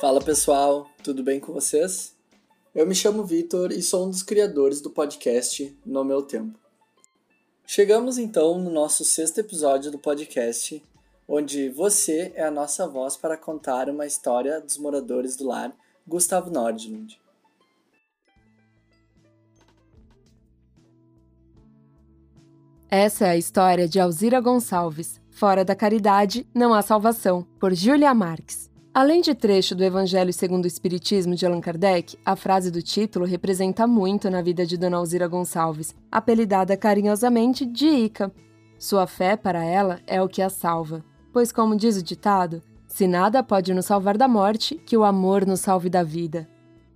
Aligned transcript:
Fala 0.00 0.18
pessoal, 0.18 0.88
tudo 1.04 1.22
bem 1.22 1.38
com 1.38 1.52
vocês? 1.52 2.16
Eu 2.74 2.86
me 2.86 2.94
chamo 2.94 3.22
Vitor 3.22 3.70
e 3.70 3.82
sou 3.82 4.06
um 4.06 4.10
dos 4.10 4.22
criadores 4.22 4.80
do 4.80 4.88
podcast 4.88 5.78
No 5.84 6.02
Meu 6.02 6.22
Tempo. 6.22 6.58
Chegamos 7.66 8.16
então 8.16 8.58
no 8.58 8.70
nosso 8.70 9.04
sexto 9.04 9.40
episódio 9.40 9.90
do 9.90 9.98
podcast, 9.98 10.82
onde 11.28 11.68
você 11.68 12.32
é 12.34 12.42
a 12.42 12.50
nossa 12.50 12.88
voz 12.88 13.14
para 13.14 13.36
contar 13.36 13.90
uma 13.90 14.06
história 14.06 14.58
dos 14.58 14.78
moradores 14.78 15.36
do 15.36 15.46
lar 15.46 15.70
Gustavo 16.08 16.50
Nordlund. 16.50 17.20
Essa 22.88 23.26
é 23.26 23.30
a 23.32 23.36
história 23.36 23.86
de 23.86 24.00
Alzira 24.00 24.40
Gonçalves, 24.40 25.20
Fora 25.30 25.62
da 25.62 25.76
Caridade, 25.76 26.48
Não 26.54 26.72
Há 26.72 26.80
Salvação, 26.80 27.46
por 27.60 27.74
Julia 27.74 28.14
Marques. 28.14 28.69
Além 28.92 29.20
de 29.20 29.36
trecho 29.36 29.76
do 29.76 29.84
Evangelho 29.84 30.32
segundo 30.32 30.64
o 30.64 30.66
Espiritismo 30.66 31.36
de 31.36 31.46
Allan 31.46 31.60
Kardec, 31.60 32.18
a 32.24 32.34
frase 32.34 32.72
do 32.72 32.82
título 32.82 33.24
representa 33.24 33.86
muito 33.86 34.28
na 34.28 34.42
vida 34.42 34.66
de 34.66 34.76
Dona 34.76 34.96
Alzira 34.96 35.28
Gonçalves, 35.28 35.94
apelidada 36.10 36.76
carinhosamente 36.76 37.64
de 37.64 37.86
Ica. 37.86 38.32
Sua 38.76 39.06
fé 39.06 39.36
para 39.36 39.64
ela 39.64 40.00
é 40.08 40.20
o 40.20 40.28
que 40.28 40.42
a 40.42 40.50
salva, 40.50 41.04
pois, 41.32 41.52
como 41.52 41.76
diz 41.76 41.98
o 41.98 42.02
ditado, 42.02 42.60
se 42.88 43.06
nada 43.06 43.44
pode 43.44 43.72
nos 43.72 43.86
salvar 43.86 44.18
da 44.18 44.26
morte, 44.26 44.74
que 44.74 44.96
o 44.96 45.04
amor 45.04 45.46
nos 45.46 45.60
salve 45.60 45.88
da 45.88 46.02
vida. 46.02 46.48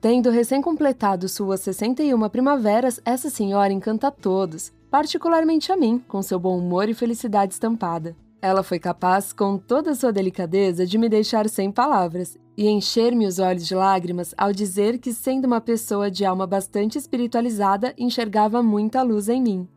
Tendo 0.00 0.30
recém-completado 0.30 1.28
suas 1.28 1.60
61 1.60 2.26
primaveras, 2.30 3.02
essa 3.04 3.28
senhora 3.28 3.70
encanta 3.70 4.08
a 4.08 4.10
todos, 4.10 4.72
particularmente 4.90 5.70
a 5.70 5.76
mim, 5.76 6.02
com 6.08 6.22
seu 6.22 6.38
bom 6.38 6.58
humor 6.58 6.88
e 6.88 6.94
felicidade 6.94 7.52
estampada. 7.52 8.16
Ela 8.42 8.64
foi 8.64 8.80
capaz, 8.80 9.32
com 9.32 9.56
toda 9.56 9.94
sua 9.94 10.12
delicadeza, 10.12 10.84
de 10.84 10.98
me 10.98 11.08
deixar 11.08 11.48
sem 11.48 11.70
palavras 11.70 12.36
e 12.56 12.68
encher-me 12.68 13.24
os 13.24 13.38
olhos 13.38 13.64
de 13.64 13.72
lágrimas 13.72 14.34
ao 14.36 14.52
dizer 14.52 14.98
que, 14.98 15.12
sendo 15.12 15.44
uma 15.44 15.60
pessoa 15.60 16.10
de 16.10 16.24
alma 16.24 16.44
bastante 16.44 16.98
espiritualizada, 16.98 17.94
enxergava 17.96 18.60
muita 18.60 19.00
luz 19.00 19.28
em 19.28 19.40
mim. 19.40 19.68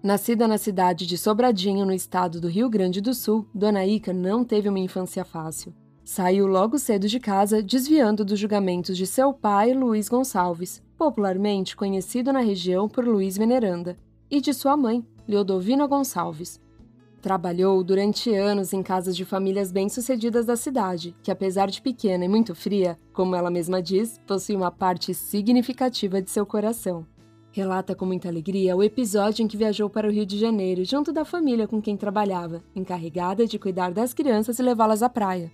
Nascida 0.00 0.46
na 0.46 0.56
cidade 0.56 1.04
de 1.04 1.18
Sobradinho, 1.18 1.84
no 1.84 1.92
estado 1.92 2.40
do 2.40 2.46
Rio 2.46 2.70
Grande 2.70 3.00
do 3.00 3.12
Sul, 3.12 3.44
Dona 3.52 3.84
Ica 3.84 4.12
não 4.12 4.44
teve 4.44 4.68
uma 4.68 4.78
infância 4.78 5.24
fácil. 5.24 5.74
Saiu 6.04 6.46
logo 6.46 6.78
cedo 6.78 7.08
de 7.08 7.18
casa, 7.18 7.60
desviando 7.60 8.24
dos 8.24 8.38
julgamentos 8.38 8.96
de 8.96 9.06
seu 9.06 9.32
pai, 9.32 9.74
Luiz 9.74 10.08
Gonçalves, 10.08 10.80
popularmente 10.96 11.74
conhecido 11.74 12.32
na 12.32 12.40
região 12.40 12.88
por 12.88 13.04
Luiz 13.04 13.36
Veneranda, 13.36 13.96
e 14.30 14.40
de 14.40 14.54
sua 14.54 14.76
mãe, 14.76 15.04
Leodovina 15.26 15.86
Gonçalves, 15.88 16.60
Trabalhou 17.22 17.84
durante 17.84 18.34
anos 18.34 18.72
em 18.72 18.82
casas 18.82 19.16
de 19.16 19.24
famílias 19.24 19.70
bem-sucedidas 19.70 20.44
da 20.44 20.56
cidade, 20.56 21.14
que, 21.22 21.30
apesar 21.30 21.70
de 21.70 21.80
pequena 21.80 22.24
e 22.24 22.28
muito 22.28 22.52
fria, 22.52 22.98
como 23.12 23.36
ela 23.36 23.48
mesma 23.48 23.80
diz, 23.80 24.18
possui 24.26 24.56
uma 24.56 24.72
parte 24.72 25.14
significativa 25.14 26.20
de 26.20 26.28
seu 26.28 26.44
coração. 26.44 27.06
Relata 27.52 27.94
com 27.94 28.04
muita 28.04 28.28
alegria 28.28 28.74
o 28.74 28.82
episódio 28.82 29.44
em 29.44 29.46
que 29.46 29.56
viajou 29.56 29.88
para 29.88 30.08
o 30.08 30.10
Rio 30.10 30.26
de 30.26 30.36
Janeiro 30.36 30.84
junto 30.84 31.12
da 31.12 31.24
família 31.24 31.68
com 31.68 31.80
quem 31.80 31.96
trabalhava, 31.96 32.60
encarregada 32.74 33.46
de 33.46 33.56
cuidar 33.56 33.92
das 33.92 34.12
crianças 34.12 34.58
e 34.58 34.62
levá-las 34.62 35.00
à 35.00 35.08
praia. 35.08 35.52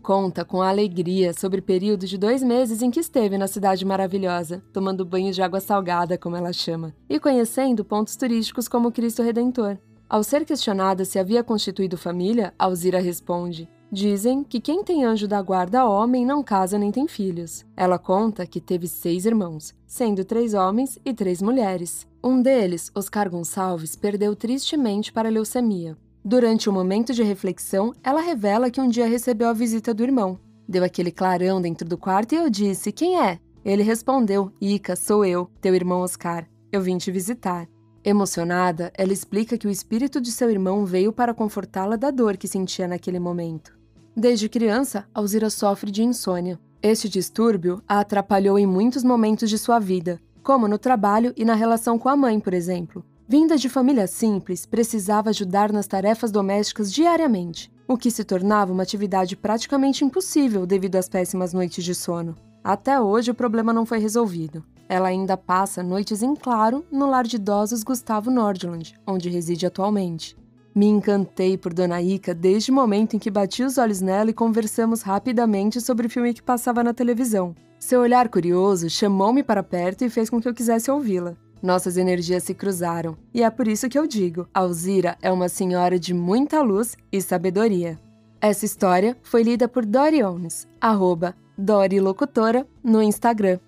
Conta 0.00 0.42
com 0.42 0.62
alegria 0.62 1.34
sobre 1.34 1.60
o 1.60 1.62
período 1.62 2.06
de 2.06 2.16
dois 2.16 2.42
meses 2.42 2.80
em 2.80 2.90
que 2.90 3.00
esteve 3.00 3.36
na 3.36 3.46
cidade 3.46 3.84
maravilhosa, 3.84 4.62
tomando 4.72 5.04
banho 5.04 5.34
de 5.34 5.42
água 5.42 5.60
salgada, 5.60 6.16
como 6.16 6.36
ela 6.36 6.50
chama, 6.50 6.94
e 7.10 7.20
conhecendo 7.20 7.84
pontos 7.84 8.16
turísticos 8.16 8.66
como 8.66 8.90
Cristo 8.90 9.22
Redentor, 9.22 9.76
ao 10.10 10.24
ser 10.24 10.44
questionada 10.44 11.04
se 11.04 11.20
havia 11.20 11.44
constituído 11.44 11.96
família, 11.96 12.52
Alzira 12.58 12.98
responde: 12.98 13.68
Dizem 13.92 14.42
que 14.42 14.60
quem 14.60 14.82
tem 14.82 15.04
anjo 15.04 15.28
da 15.28 15.40
guarda 15.40 15.88
homem 15.88 16.26
não 16.26 16.42
casa 16.42 16.76
nem 16.76 16.90
tem 16.90 17.06
filhos. 17.06 17.64
Ela 17.76 17.96
conta 17.96 18.44
que 18.44 18.60
teve 18.60 18.88
seis 18.88 19.24
irmãos, 19.24 19.72
sendo 19.86 20.24
três 20.24 20.52
homens 20.52 20.98
e 21.04 21.14
três 21.14 21.40
mulheres. 21.40 22.08
Um 22.22 22.42
deles, 22.42 22.90
Oscar 22.94 23.30
Gonçalves, 23.30 23.94
perdeu 23.94 24.34
tristemente 24.34 25.12
para 25.12 25.30
leucemia. 25.30 25.96
Durante 26.24 26.68
um 26.68 26.72
momento 26.72 27.14
de 27.14 27.22
reflexão, 27.22 27.94
ela 28.02 28.20
revela 28.20 28.70
que 28.70 28.80
um 28.80 28.88
dia 28.88 29.06
recebeu 29.06 29.48
a 29.48 29.52
visita 29.52 29.94
do 29.94 30.02
irmão. 30.02 30.38
Deu 30.68 30.84
aquele 30.84 31.10
clarão 31.10 31.60
dentro 31.60 31.88
do 31.88 31.96
quarto 31.96 32.32
e 32.34 32.36
eu 32.36 32.50
disse: 32.50 32.92
Quem 32.92 33.18
é? 33.20 33.38
Ele 33.64 33.82
respondeu: 33.82 34.52
Ica, 34.60 34.96
sou 34.96 35.24
eu, 35.24 35.48
teu 35.60 35.74
irmão 35.74 36.00
Oscar. 36.00 36.48
Eu 36.72 36.80
vim 36.80 36.98
te 36.98 37.10
visitar. 37.10 37.68
Emocionada, 38.02 38.90
ela 38.96 39.12
explica 39.12 39.58
que 39.58 39.66
o 39.66 39.70
espírito 39.70 40.20
de 40.20 40.32
seu 40.32 40.50
irmão 40.50 40.86
veio 40.86 41.12
para 41.12 41.34
confortá-la 41.34 41.96
da 41.96 42.10
dor 42.10 42.38
que 42.38 42.48
sentia 42.48 42.88
naquele 42.88 43.18
momento. 43.18 43.78
Desde 44.16 44.48
criança, 44.48 45.06
Alzira 45.12 45.50
sofre 45.50 45.90
de 45.90 46.02
insônia. 46.02 46.58
Este 46.82 47.10
distúrbio 47.10 47.82
a 47.86 48.00
atrapalhou 48.00 48.58
em 48.58 48.66
muitos 48.66 49.04
momentos 49.04 49.50
de 49.50 49.58
sua 49.58 49.78
vida, 49.78 50.18
como 50.42 50.66
no 50.66 50.78
trabalho 50.78 51.34
e 51.36 51.44
na 51.44 51.54
relação 51.54 51.98
com 51.98 52.08
a 52.08 52.16
mãe, 52.16 52.40
por 52.40 52.54
exemplo. 52.54 53.04
Vinda 53.28 53.56
de 53.56 53.68
família 53.68 54.06
simples, 54.06 54.64
precisava 54.64 55.28
ajudar 55.28 55.70
nas 55.70 55.86
tarefas 55.86 56.32
domésticas 56.32 56.90
diariamente, 56.92 57.70
o 57.86 57.98
que 57.98 58.10
se 58.10 58.24
tornava 58.24 58.72
uma 58.72 58.82
atividade 58.82 59.36
praticamente 59.36 60.04
impossível 60.04 60.64
devido 60.64 60.96
às 60.96 61.08
péssimas 61.08 61.52
noites 61.52 61.84
de 61.84 61.94
sono. 61.94 62.34
Até 62.64 62.98
hoje 62.98 63.30
o 63.30 63.34
problema 63.34 63.72
não 63.72 63.84
foi 63.84 63.98
resolvido. 63.98 64.64
Ela 64.90 65.06
ainda 65.06 65.36
passa 65.36 65.84
noites 65.84 66.20
em 66.20 66.34
claro 66.34 66.84
no 66.90 67.08
lar 67.08 67.24
de 67.24 67.36
idosos 67.36 67.84
Gustavo 67.84 68.28
Nordland, 68.28 68.96
onde 69.06 69.30
reside 69.30 69.64
atualmente. 69.64 70.36
Me 70.74 70.86
encantei 70.86 71.56
por 71.56 71.72
Dona 71.72 72.02
Ica 72.02 72.34
desde 72.34 72.72
o 72.72 72.74
momento 72.74 73.14
em 73.14 73.18
que 73.20 73.30
bati 73.30 73.62
os 73.62 73.78
olhos 73.78 74.00
nela 74.00 74.30
e 74.30 74.34
conversamos 74.34 75.02
rapidamente 75.02 75.80
sobre 75.80 76.08
o 76.08 76.10
filme 76.10 76.34
que 76.34 76.42
passava 76.42 76.82
na 76.82 76.92
televisão. 76.92 77.54
Seu 77.78 78.00
olhar 78.00 78.28
curioso 78.28 78.90
chamou-me 78.90 79.44
para 79.44 79.62
perto 79.62 80.04
e 80.04 80.10
fez 80.10 80.28
com 80.28 80.40
que 80.40 80.48
eu 80.48 80.54
quisesse 80.54 80.90
ouvi-la. 80.90 81.36
Nossas 81.62 81.96
energias 81.96 82.42
se 82.42 82.52
cruzaram, 82.52 83.16
e 83.32 83.44
é 83.44 83.50
por 83.50 83.68
isso 83.68 83.88
que 83.88 83.98
eu 83.98 84.08
digo: 84.08 84.48
Alzira 84.52 85.16
é 85.22 85.30
uma 85.30 85.48
senhora 85.48 86.00
de 86.00 86.12
muita 86.12 86.62
luz 86.62 86.96
e 87.12 87.22
sabedoria. 87.22 87.96
Essa 88.40 88.64
história 88.64 89.16
foi 89.22 89.44
lida 89.44 89.68
por 89.68 89.86
Dori 89.86 90.20
Ones, 90.20 90.66
arroba 90.80 91.36
Dori 91.56 92.00
Locutora, 92.00 92.66
no 92.82 93.00
Instagram. 93.00 93.60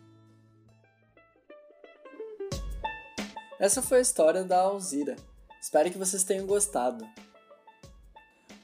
Essa 3.62 3.80
foi 3.80 3.98
a 3.98 4.02
história 4.02 4.42
da 4.42 4.60
Alzira. 4.60 5.14
Espero 5.60 5.88
que 5.88 5.96
vocês 5.96 6.24
tenham 6.24 6.48
gostado. 6.48 7.08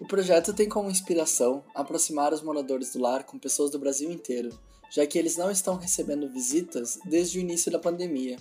O 0.01 0.05
projeto 0.09 0.53
tem 0.53 0.69
como 0.69 0.91
inspiração 0.91 1.63
aproximar 1.73 2.33
os 2.33 2.43
moradores 2.43 2.93
do 2.93 2.99
lar 2.99 3.23
com 3.23 3.39
pessoas 3.39 3.71
do 3.71 3.79
Brasil 3.79 4.11
inteiro, 4.11 4.51
já 4.91 5.07
que 5.07 5.17
eles 5.17 5.37
não 5.37 5.53
estão 5.53 5.77
recebendo 5.77 6.29
visitas 6.29 6.99
desde 7.05 7.39
o 7.39 7.41
início 7.41 7.71
da 7.71 7.79
pandemia. 7.79 8.39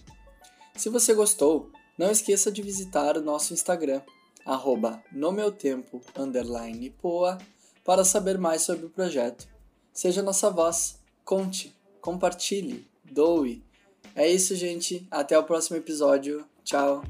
Se 0.75 0.89
você 0.89 1.13
gostou, 1.13 1.71
não 1.95 2.09
esqueça 2.09 2.51
de 2.51 2.63
visitar 2.63 3.17
o 3.17 3.21
nosso 3.21 3.53
Instagram, 3.53 4.01
arroba 4.43 5.03
no 5.11 5.31
meu 5.31 5.51
tempo, 5.51 6.01
poa, 6.99 7.37
para 7.85 8.03
saber 8.03 8.39
mais 8.39 8.63
sobre 8.63 8.87
o 8.87 8.89
projeto. 8.89 9.47
Seja 9.93 10.23
nossa 10.23 10.49
voz, 10.49 10.97
conte, 11.23 11.77
compartilhe, 12.01 12.87
doe, 13.05 13.63
é 14.17 14.29
isso, 14.29 14.55
gente. 14.55 15.07
Até 15.11 15.37
o 15.37 15.43
próximo 15.43 15.77
episódio. 15.77 16.43
Tchau. 16.63 17.03